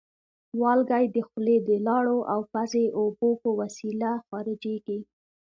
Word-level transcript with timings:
والګی 0.61 1.05
د 1.15 1.17
خولې 1.27 1.57
د 1.67 1.69
لاړو 1.87 2.19
او 2.33 2.39
پزې 2.51 2.85
اوبو 2.99 3.29
په 3.41 3.49
وسیله 3.59 4.11
خارجېږي. 4.27 4.99